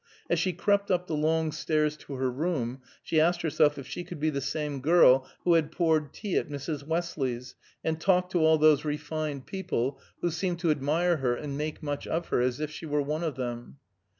[0.31, 4.03] As she crept up the long stairs to her room, she asked herself if she
[4.03, 6.81] could be the same girl who had poured tea at Mrs.
[6.83, 11.83] Westley's, and talked to all those refined people, who seemed to admire her and make
[11.83, 13.77] much of her, as if she were one of them.